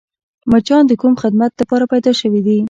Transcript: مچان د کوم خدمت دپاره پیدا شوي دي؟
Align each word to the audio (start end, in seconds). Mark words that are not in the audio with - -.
مچان 0.51 0.83
د 0.87 0.91
کوم 1.01 1.13
خدمت 1.21 1.51
دپاره 1.59 1.85
پیدا 1.93 2.11
شوي 2.21 2.41
دي؟ 2.45 2.57